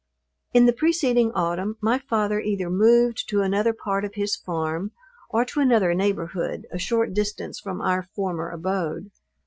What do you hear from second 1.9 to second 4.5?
father either moved to another part of his